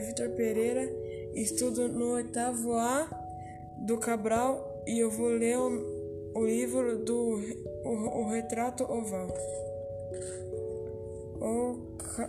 [0.00, 0.82] Vitor Pereira,
[1.34, 3.08] estudo no oitavo A
[3.78, 7.38] do Cabral e eu vou ler o, o livro do
[7.84, 9.28] o, o Retrato Oval.
[11.40, 12.28] O, ca,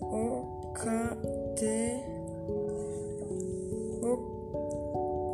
[0.00, 2.02] o, cate,
[4.02, 4.12] o,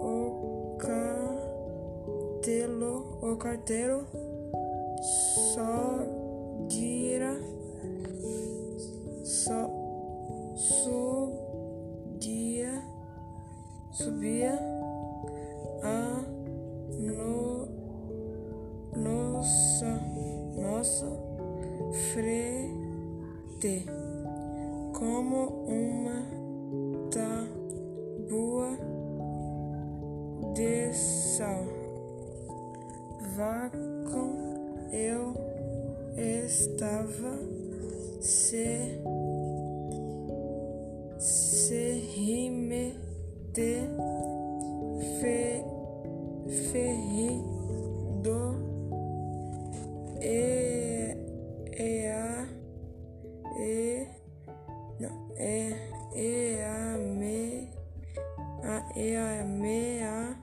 [0.02, 0.76] o
[2.38, 4.06] cartelo, o carteiro
[5.54, 6.17] só
[13.98, 14.56] subia
[15.82, 16.22] a
[17.00, 17.68] no,
[18.96, 20.00] nossa,
[20.56, 21.06] nossa
[22.14, 23.86] frente
[24.96, 26.22] como uma
[27.10, 28.78] tábua
[30.54, 31.66] de sal.
[33.36, 34.38] Vácuo
[34.92, 35.34] eu
[36.16, 37.36] estava
[38.20, 39.00] se
[41.18, 41.98] se
[43.58, 43.88] rimete
[45.20, 45.64] fe,
[46.70, 48.38] ferrido
[50.20, 51.16] e
[51.76, 52.48] e a
[53.58, 54.06] e
[55.00, 55.72] não é
[56.14, 57.72] e a me
[58.62, 60.36] a e a me a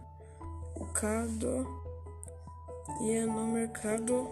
[0.76, 1.66] o caldo
[3.02, 4.30] ia no mercado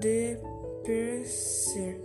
[0.00, 0.38] de
[0.84, 2.00] percer.